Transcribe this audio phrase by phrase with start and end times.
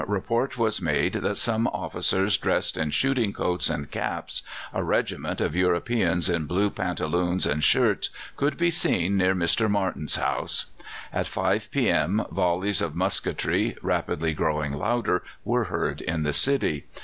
[0.07, 4.41] report was made that some officers dressed in shooting coats and caps,
[4.73, 9.69] a regiment of Europeans in blue pantaloons and shirts, could be seen near Mr.
[9.69, 10.65] Martin's house.
[11.13, 12.25] At 5 p.m.
[12.31, 16.85] volleys of musketry, rapidly growing louder, were heard in the city.